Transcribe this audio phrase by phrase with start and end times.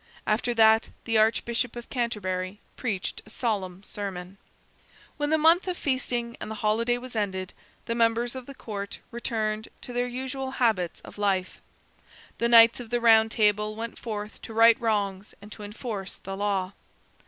[0.25, 4.39] After that the Archbishop of Canterbury preached a solemn sermon.
[5.17, 7.53] When the month of feasting and holiday was ended,
[7.85, 11.61] the members of the Court returned to their usual habits of life.
[12.39, 16.35] The Knights of the Round Table went forth to right wrongs and to enforce the
[16.35, 16.73] law.